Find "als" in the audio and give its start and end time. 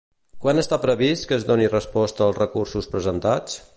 2.29-2.41